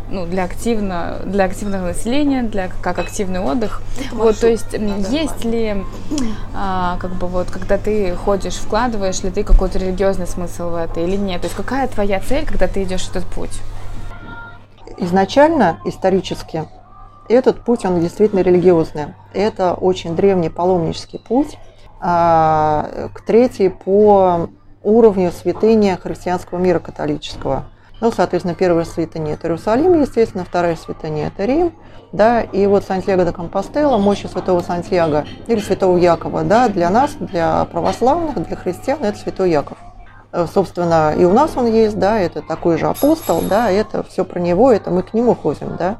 [0.10, 3.82] ну, для, активно, для активного населения, для как активный отдых.
[4.12, 5.84] Вот, то есть, м, есть ли,
[6.54, 11.00] а, как бы вот, когда ты ходишь, вкладываешь ли ты какой-то религиозный смысл в это
[11.00, 11.42] или нет?
[11.42, 13.60] То есть, какая твоя цель, когда ты идешь этот путь?
[14.98, 16.66] Изначально, исторически,
[17.28, 19.16] этот путь, он действительно религиозный.
[19.34, 21.58] Это очень древний паломнический путь,
[22.00, 24.50] а, к третьей по
[24.84, 27.66] уровню святыни христианского мира католического.
[28.06, 31.74] Ну, соответственно, первая святыня– это Иерусалим, естественно, вторая святыня– это Рим,
[32.12, 37.16] да, и вот Сантьяго де Компостела, мощи святого Сантьяго или святого Якова, да, для нас,
[37.20, 39.80] для православных, для христиан– это святой Яков.
[40.32, 44.24] Э, Собственно, и у нас он есть, да, это такой же апостол, да, это все
[44.24, 45.98] про него, это мы к нему ходим, да.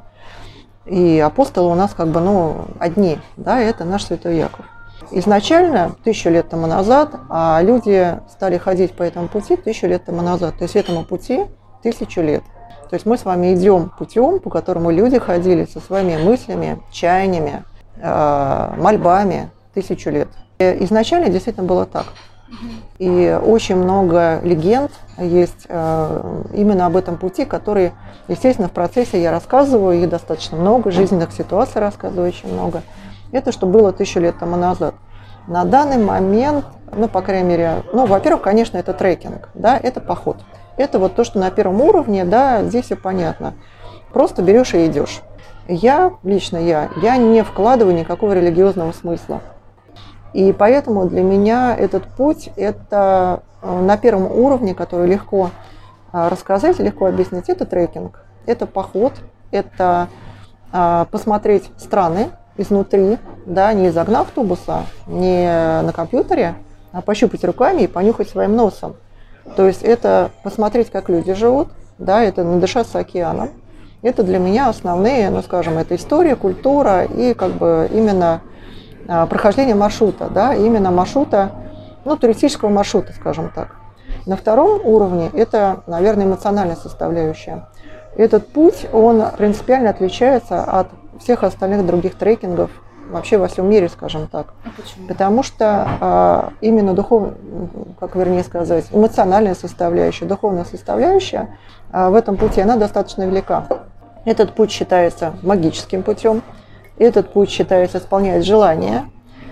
[0.84, 4.64] И апостолы у нас как бы, ну, одни, да, это наш святой Яков.
[5.10, 10.22] Изначально, тысячу лет тому назад, а люди стали ходить по этому пути тысячу лет тому
[10.22, 10.54] назад.
[10.56, 11.46] То есть этому пути
[11.86, 12.42] тысячу лет.
[12.90, 17.62] То есть мы с вами идем путем, по которому люди ходили со своими мыслями, чаяниями,
[17.96, 20.28] э, мольбами тысячу лет.
[20.58, 22.06] И изначально действительно было так.
[22.98, 27.92] И очень много легенд есть э, именно об этом пути, которые,
[28.26, 32.82] естественно, в процессе я рассказываю, их достаточно много, жизненных ситуаций рассказываю очень много.
[33.30, 34.94] Это что было тысячу лет тому назад.
[35.46, 40.38] На данный момент, ну, по крайней мере, ну, во-первых, конечно, это трекинг, да, это поход.
[40.76, 43.54] Это вот то, что на первом уровне, да, здесь все понятно.
[44.12, 45.22] Просто берешь и идешь.
[45.68, 49.40] Я, лично я, я не вкладываю никакого религиозного смысла.
[50.32, 55.50] И поэтому для меня этот путь– это э, на первом уровне, который легко
[56.12, 59.14] э, рассказать, легко объяснить, это трекинг, это поход,
[59.50, 60.08] это
[60.72, 65.46] э, посмотреть страны изнутри, да, не из окна автобуса, не
[65.82, 66.54] на компьютере,
[66.92, 68.96] а пощупать руками и понюхать своим носом.
[69.54, 73.50] То есть это посмотреть, как люди живут, да, это надышаться океаном.
[74.02, 78.42] Это для меня основные, ну скажем, это история, культура и как бы именно
[79.08, 81.52] а, прохождение маршрута, да, именно маршрута,
[82.04, 83.76] ну, туристического маршрута, скажем так.
[84.26, 87.68] На втором уровне это, наверное, эмоциональная составляющая.
[88.16, 90.88] Этот путь, он принципиально отличается от
[91.20, 92.70] всех остальных других трекингов
[93.10, 94.54] вообще во всем мире, скажем так.
[94.64, 95.06] А почему?
[95.08, 97.34] Потому что а, именно духовная,
[98.00, 101.56] как вернее сказать, эмоциональная составляющая, духовная составляющая
[101.92, 103.66] а, в этом пути, она достаточно велика.
[104.24, 106.42] Этот путь считается магическим путем,
[106.98, 109.08] этот путь считается исполнять желания.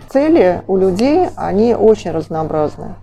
[0.08, 2.96] Цели у людей, они очень разнообразны.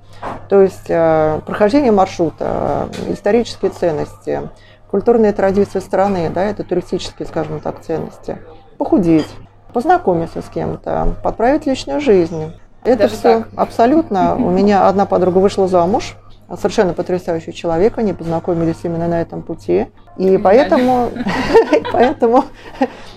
[0.50, 4.50] То есть э, прохождение маршрута, исторические ценности,
[4.90, 8.38] культурные традиции страны, да, это туристические, скажем так, ценности.
[8.78, 9.28] Похудеть,
[9.71, 12.53] познакомиться с кем-то, подправить личную жизнь.
[12.84, 13.47] Это Даже все так?
[13.55, 14.36] абсолютно.
[14.36, 16.15] У меня одна подруга вышла замуж,
[16.58, 19.88] совершенно потрясающий человек, они познакомились именно на этом пути.
[20.18, 21.10] И поэтому,
[21.92, 22.46] поэтому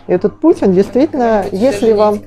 [0.06, 2.20] этот путь, он действительно, если вам,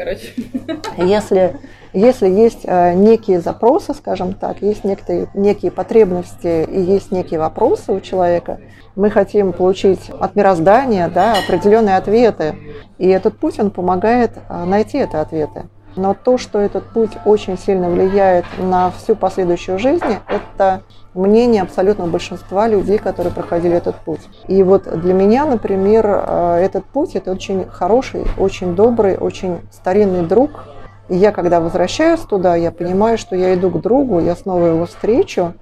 [0.98, 1.58] если,
[1.94, 7.92] если есть э, некие запросы, скажем так, есть некие, некие потребности и есть некие вопросы
[7.92, 8.60] у человека,
[8.96, 12.56] мы хотим получить от мироздания да, определенные ответы.
[12.98, 15.70] И этот путь, он помогает э, найти эти ответы.
[15.98, 20.82] Но то, что этот путь очень сильно влияет на всю последующую жизнь, это
[21.14, 24.22] мнение абсолютного большинства людей, которые проходили этот путь.
[24.48, 30.26] И вот для меня, например, э, этот путь– это очень хороший, очень добрый, очень старинный
[30.26, 30.66] друг.
[31.10, 34.86] И я, когда возвращаюсь туда, я понимаю, что я иду к другу, я снова его
[34.86, 35.54] встречу,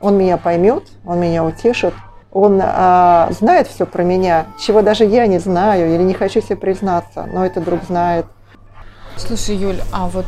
[0.00, 1.94] он меня поймет, он меня утешит,
[2.32, 6.56] он а, знает все про меня, чего даже я не знаю или не хочу себе
[6.56, 8.26] признаться, но этот друг знает.
[9.16, 10.26] Слушай, Юль, а вот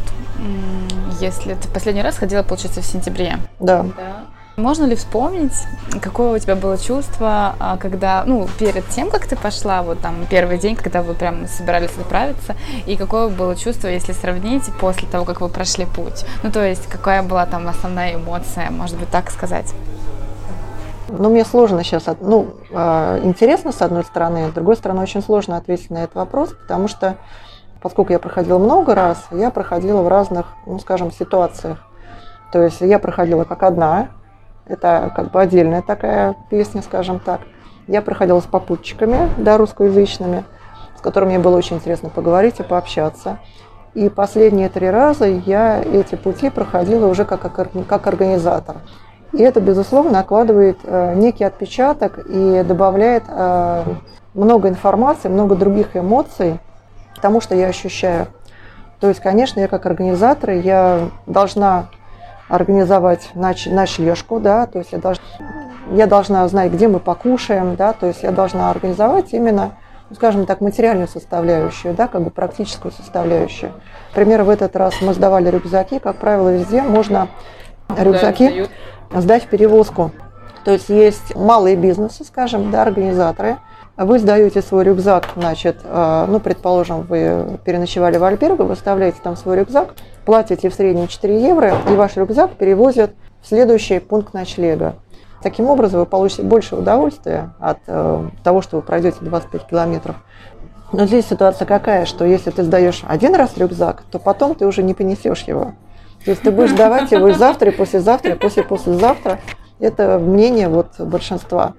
[1.20, 3.86] если ты последний раз ходила, получается, в сентябре, Да.
[3.96, 4.24] Да.
[4.56, 5.52] Можно ли вспомнить,
[6.00, 10.14] какое у тебя было чувство, а, когда, ну, перед тем, как ты пошла, вот там
[10.30, 12.54] первый день, когда вы прям собирались отправиться,
[12.86, 16.24] и какое было чувство, если сравнить после того, как вы прошли путь?
[16.44, 19.74] Ну, то есть, какая была там основная эмоция, может быть, так сказать?
[21.08, 25.56] Ну, мне сложно сейчас, ну, э, интересно с одной стороны, с другой стороны, очень сложно
[25.56, 27.16] ответить на этот вопрос, потому что,
[27.84, 31.86] поскольку я проходила много раз, я проходила в разных, ну, скажем, ситуациях.
[32.50, 34.08] То есть я проходила как одна,
[34.64, 37.42] это как бы отдельная такая песня, скажем так.
[37.86, 40.44] Я проходила с попутчиками, да, русскоязычными,
[40.96, 43.38] с которыми мне было очень интересно поговорить и пообщаться.
[43.92, 48.76] И последние три раза я эти пути проходила уже как, как организатор.
[49.34, 53.84] И это, безусловно, накладывает э, некий отпечаток и добавляет э,
[54.32, 56.58] много информации, много других эмоций
[57.20, 58.28] тому, что я ощущаю.
[59.00, 61.88] То есть, конечно, я как организатор, я должна
[62.48, 65.20] организовать ноч- ночлежку, да, то есть я, долж-
[65.92, 69.72] я должна знать, где мы покушаем, да, то есть я должна организовать именно,
[70.10, 73.72] ну, скажем так, материальную составляющую, да, как бы практическую составляющую.
[74.10, 77.28] Например, в этот раз мы сдавали рюкзаки, как правило, везде можно
[77.88, 78.68] рюкзаки
[79.14, 80.12] сдать в перевозку.
[80.64, 83.56] То есть есть малые бизнесы, скажем, да, организаторы.
[83.96, 89.36] Вы сдаете свой рюкзак, значит, э, ну, предположим, вы переночевали в Альберго, вы оставляете там
[89.36, 94.96] свой рюкзак, платите в среднем 4 евро, и ваш рюкзак перевозят в следующий пункт ночлега.
[95.44, 100.16] Таким образом, вы получите больше удовольствия от э, того, что вы пройдете 25 километров.
[100.90, 104.82] Но здесь ситуация какая, что если ты сдаешь один раз рюкзак, то потом ты уже
[104.82, 105.74] не понесешь его.
[106.24, 109.38] То есть ты будешь давать его завтра, и послезавтра, и после-послезавтра.
[109.78, 111.74] Это мнение вот большинства.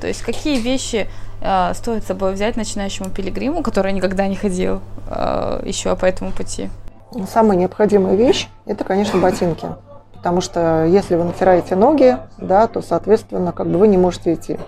[0.00, 1.08] То есть, какие вещи
[1.44, 6.32] э, стоит с собой взять начинающему пилигриму, который никогда не ходил э, еще по этому
[6.32, 6.70] пути?
[7.32, 9.68] Самая необходимая вещь– это, конечно, ботинки.
[10.14, 14.58] Потому что если вы натираете ноги, да, то, соответственно, как бы вы не можете идти.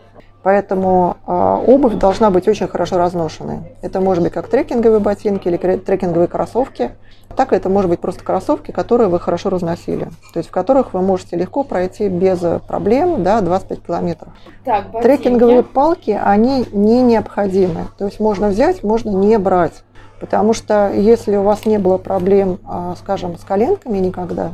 [0.46, 3.62] Поэтому э, обувь должна быть очень хорошо разношенной.
[3.82, 6.92] Это может быть как трекинговые ботинки или трекинговые кроссовки,
[7.34, 11.02] так это может быть просто кроссовки, которые вы хорошо разносили, то есть в которых вы
[11.02, 14.28] можете легко пройти без проблем да, 25 километров.
[14.64, 17.88] Так, Трекинговые палки, они не необходимы.
[17.98, 19.82] То есть можно взять, можно не брать.
[20.20, 24.52] Потому что если у вас не было проблем, а, скажем, с коленками никогда,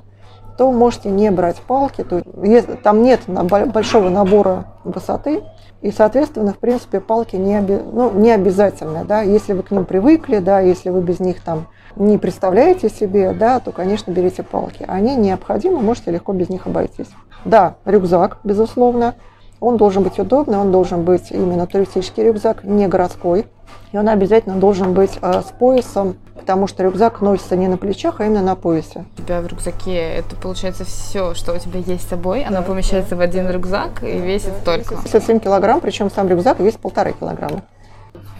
[0.56, 2.02] то можете не брать палки.
[2.02, 5.42] То есть там нет большого набора высоты,
[5.82, 9.04] и, соответственно, в принципе, палки не, оби- ну, не обязательны.
[9.04, 9.22] Да?
[9.22, 11.66] Если вы к ним привыкли, да, если вы без них там
[11.96, 14.84] не представляете себе, да, то, конечно, берите палки.
[14.86, 17.10] Они необходимы, можете легко без них обойтись.
[17.44, 19.16] Да, рюкзак, безусловно.
[19.62, 23.46] Он должен быть удобный, он должен быть именно туристический рюкзак, не городской.
[23.92, 28.20] И он обязательно должен быть э, с поясом, потому что рюкзак носится не на плечах,
[28.20, 29.04] а именно на поясе.
[29.16, 33.14] У тебя в рюкзаке это получается все, что у тебя есть с собой, оно помещается
[33.14, 34.96] в один рюкзак и весит столько.
[34.96, 37.62] 57 килограмм, причем сам рюкзак весит полтора килограмма.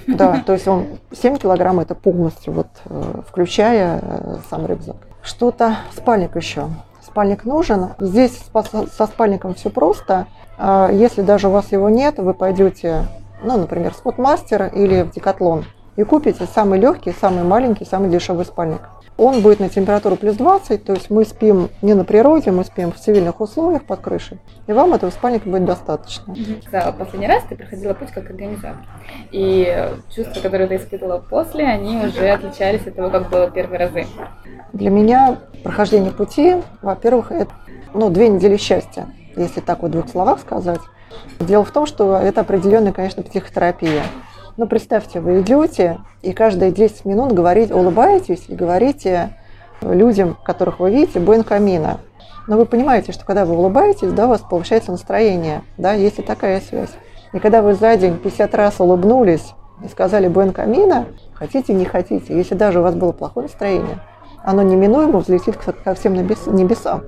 [0.09, 4.97] Да, то есть он 7 килограмм это полностью, вот, э, включая э, сам рюкзак.
[5.23, 6.69] Что-то, спальник еще.
[7.05, 7.91] Спальник нужен.
[7.99, 8.41] Здесь
[8.97, 10.27] со спальником все просто.
[10.59, 13.07] А Если даже у вас его нет, вы пойдете,
[13.43, 15.65] ну, например, в спортмастер или в декатлон.
[15.97, 18.81] и купите самый легкий, самый маленький, самый дешевый спальник.
[19.17, 22.93] Он будет на температуру плюс 20, то есть мы спим не на природе, мы спим
[22.93, 26.35] в цивильных условиях под крышей, и вам этого спальника будет достаточно.
[26.71, 28.85] Да, последний раз ты проходила путь как организатор,
[29.31, 34.07] и чувства, которые ты испытывала после, они уже отличались от того, как было первые разы.
[34.73, 37.53] Для меня прохождение пути, во-первых, это
[37.95, 40.81] ну, две недели счастья, если так вот в двух словах сказать.
[41.41, 44.03] Дело в том, что это определенная, конечно, психотерапия.
[44.59, 49.31] Ну, представьте, вы идете и каждые 10 минут говорите, улыбаетесь и говорите
[49.81, 52.01] людям, которых вы видите, Буэн Камина.
[52.47, 56.23] Но вы понимаете, что когда вы улыбаетесь, да, у вас повышается настроение, да, есть и
[56.23, 56.91] такая связь.
[57.33, 62.37] И когда вы за день 50 раз улыбнулись и сказали Буэн Камина, хотите, не хотите,
[62.37, 64.01] если даже у вас было плохое настроение,
[64.45, 67.05] оно неминуемо взлетит ко всем небесам.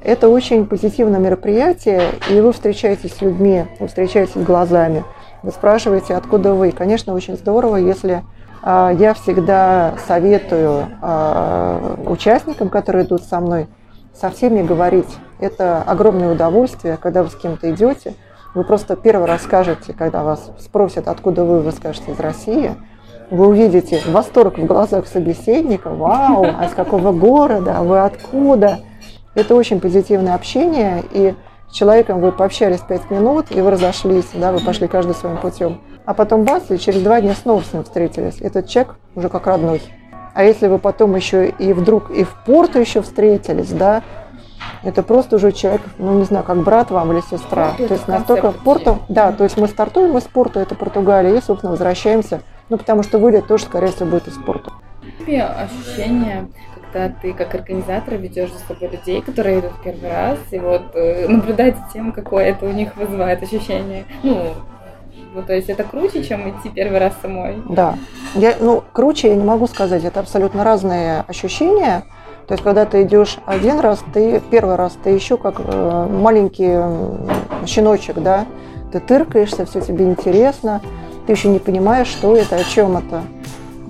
[0.00, 5.04] Это очень позитивное мероприятие, и вы встречаетесь с людьми, вы встречаетесь глазами–
[5.42, 6.72] вы спрашиваете, откуда вы.
[6.72, 8.22] Конечно, очень здорово, если
[8.62, 13.68] а, я всегда советую а, участникам, которые идут со мной,
[14.14, 15.08] совсем не говорить.
[15.38, 18.14] Это огромное удовольствие, когда вы с кем-то идете.
[18.54, 22.74] Вы просто первый раз скажете, когда вас спросят, откуда вы, вы скажете из России.
[23.30, 25.90] Вы увидите восторг в глазах собеседника.
[25.90, 28.80] Вау, а из какого города, а вы откуда?
[29.34, 31.34] Это очень позитивное общение, и
[31.70, 35.80] с человеком вы пообщались пять минут, и вы разошлись, да, вы пошли каждый своим путем.
[36.04, 38.40] А потом бац, и через два дня снова с ним встретились.
[38.40, 39.82] Этот человек уже как родной.
[40.34, 44.02] А если вы потом еще и вдруг и в порту еще встретились, да,
[44.82, 47.70] это просто уже человек, ну не знаю, как брат вам или сестра.
[47.70, 51.36] Порту то есть настолько в порту, да, то есть мы стартуем из порта, это Португалия,
[51.36, 54.72] и, собственно, возвращаемся, ну потому что вылет тоже, скорее всего, будет из порта.
[55.26, 56.48] Ощущение
[56.92, 61.28] когда ты как организатор ведешь за собой людей, которые идут первый раз, и вот э,
[61.28, 64.04] наблюдать за тем, какое это у них вызывает ощущение.
[64.22, 64.54] Ну,
[65.34, 67.62] ну, то есть это круче, чем идти первый раз самой.
[67.68, 67.96] Да.
[68.34, 70.04] Я, ну, круче я не могу сказать.
[70.04, 72.04] Это абсолютно разные ощущения.
[72.46, 76.78] То есть, когда ты идешь один раз, ты первый раз, ты еще как э, маленький
[77.66, 78.46] щеночек, да,
[78.90, 80.80] ты тыркаешься, все тебе интересно,
[81.26, 83.22] ты еще не понимаешь, что это, о чем это.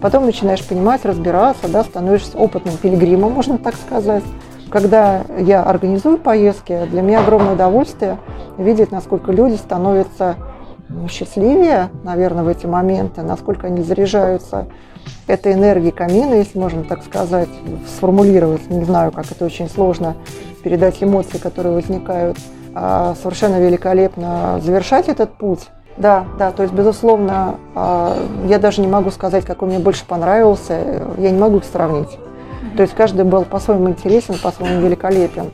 [0.00, 4.24] Потом начинаешь понимать, разбираться, да, становишься опытным пилигримом, можно так сказать.
[4.70, 8.18] Когда я организую поездки, для меня огромное удовольствие
[8.58, 10.36] видеть, насколько люди становятся
[10.88, 14.66] ну, счастливее, наверное, в эти моменты, насколько они заряжаются
[15.26, 17.48] этой энергией камина, если можно так сказать,
[17.86, 18.68] сформулировать.
[18.70, 20.16] Не знаю, как это очень сложно
[20.62, 22.38] передать эмоции, которые возникают.
[22.74, 25.68] А совершенно великолепно завершать этот путь
[25.98, 31.02] да, да, то есть, безусловно, а, я даже не могу сказать, какой мне больше понравился,
[31.18, 32.18] я не могу их сравнить.
[32.76, 35.50] То есть каждый был по-своему интересен, по-своему великолепен.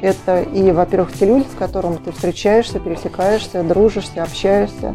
[0.00, 4.94] Это и, во-первых, те люди, с которыми ты встречаешься, пересекаешься, дружишься, общаешься,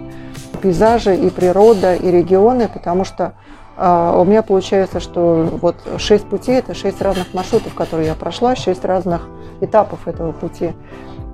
[0.61, 3.33] пейзажи и природа, и регионы, потому что
[3.77, 8.55] э, у меня получается, что вот шесть путей– это шесть разных маршрутов, которые я прошла,
[8.55, 9.27] шесть разных
[9.59, 10.71] этапов этого пути.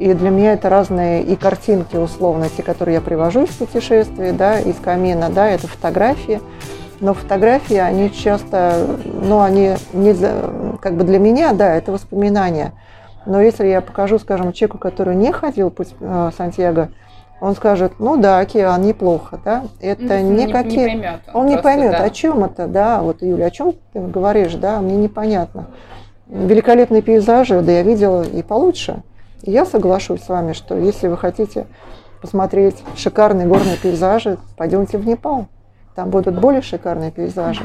[0.01, 4.59] И для меня это разные и картинки, условно, те, которые я привожу из путешествий, да,
[4.59, 6.41] из камина, да, это фотографии.
[7.01, 10.15] Но фотографии, они часто, ну, они не,
[10.79, 12.71] как бы для меня, да, это воспоминания.
[13.27, 16.89] Но если я покажу, скажем, человеку, который не ходил путь э, Сантьяго,
[17.39, 20.95] он скажет, ну да, океан неплохо, да, это ну, никакие...
[20.95, 22.03] Не, поймет он, он не поймет, да.
[22.05, 25.67] о чем это, да, вот, Юля, о чем ты говоришь, да, мне непонятно.
[26.27, 29.03] Великолепные пейзажи, да, я видела и получше.
[29.43, 31.65] Я соглашусь с вами, что если вы хотите
[32.21, 35.47] посмотреть шикарные горные пейзажи, пойдемте в Непал.
[35.95, 37.63] Там будут более шикарные пейзажи.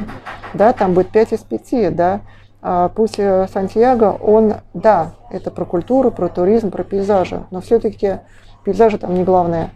[0.54, 2.20] Да, там будет 5 из 5, да.
[2.62, 8.20] А путь э, Сантьяго, он, да, это про культуру, про туризм, про пейзажи, но все-таки
[8.64, 9.70] пейзажи там не главное.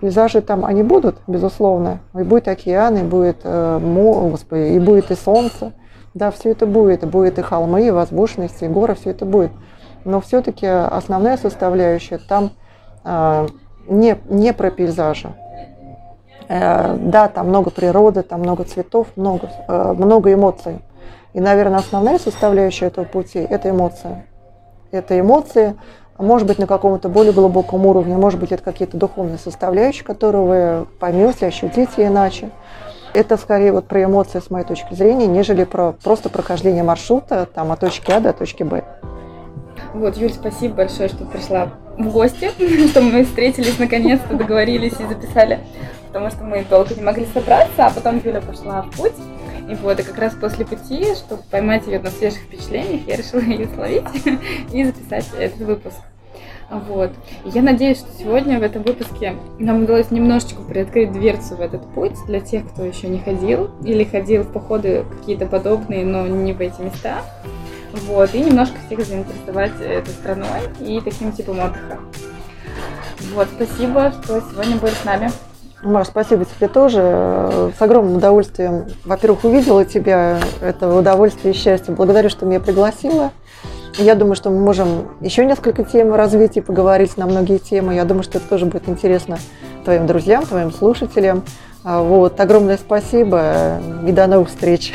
[0.00, 1.98] Пейзажи там, они будут, безусловно.
[2.14, 5.72] И будет океан, и будет, э, господи, и будет и солнце.
[6.14, 7.04] Да, все это будет.
[7.04, 9.50] Будет и холмы, и возвышенности, и горы, все это будет
[10.04, 12.50] но все-таки основная составляющая там
[13.04, 13.46] э,
[13.88, 15.34] не, не про пейзажи.
[16.48, 20.80] Э, да, там много природы, там много цветов, много, э, много эмоций.
[21.32, 24.24] И, наверное, основная составляющая этого пути– это эмоции.
[24.90, 25.76] Это эмоции,
[26.18, 30.44] может быть, на каком-то более глубоком уровне, может быть, это какие-то духовные составляющие, которые
[30.80, 32.50] вы поймете, ощутите иначе.
[33.14, 37.72] Это скорее вот про эмоции с моей точки зрения, нежели про просто прохождение маршрута там,
[37.72, 38.84] от точки А до точки Б.
[39.94, 42.50] Вот, Юль, спасибо большое, что пришла в гости,
[42.88, 45.60] что мы встретились наконец-то, договорились и записали,
[46.08, 49.12] потому что мы долго не могли собраться, а потом Юля пошла в путь.
[49.70, 53.40] И вот, и как раз после пути, чтобы поймать ее на свежих впечатлениях, я решила
[53.40, 54.04] ее словить
[54.72, 55.98] и записать этот выпуск.
[56.70, 57.10] Вот.
[57.44, 62.14] Я надеюсь, что сегодня в этом выпуске нам удалось немножечко приоткрыть дверцу в этот путь
[62.26, 66.60] для тех, кто еще не ходил или ходил в походы какие-то подобные, но не в
[66.60, 67.22] эти места.
[67.92, 71.98] Вот, и немножко всех заинтересовать этой страной и таким типом отдыха.
[73.34, 75.30] Вот, спасибо, что сегодня были с нами.
[75.82, 77.72] Маш, спасибо тебе тоже.
[77.76, 80.38] С огромным удовольствием, во-первых, увидела тебя.
[80.60, 81.94] Это удовольствие и счастье.
[81.94, 83.32] Благодарю, что меня пригласила.
[83.98, 87.94] Я думаю, что мы можем еще несколько тем развить и поговорить на многие темы.
[87.94, 89.38] Я думаю, что это тоже будет интересно
[89.84, 91.42] твоим друзьям, твоим слушателям.
[91.84, 94.94] А, вот, огромное спасибо и до новых встреч.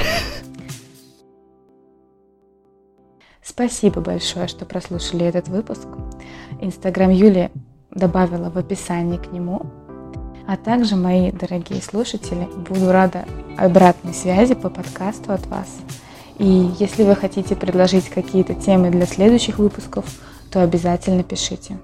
[3.48, 5.88] Спасибо большое, что прослушали этот выпуск.
[6.60, 7.50] Инстаграм Юли
[7.92, 9.62] добавила в описании к нему.
[10.46, 13.24] А также, мои дорогие слушатели, буду рада
[13.58, 15.68] обратной связи по подкасту от вас.
[16.38, 20.06] И если вы хотите предложить какие-то темы для следующих выпусков,
[20.52, 21.78] то обязательно пишите.